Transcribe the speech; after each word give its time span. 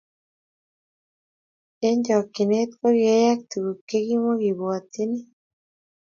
eng 1.87 2.01
chokchinet 2.05 2.71
kiyayak 2.81 3.39
tuguk 3.49 3.79
chegimagibwatyini 3.89 5.19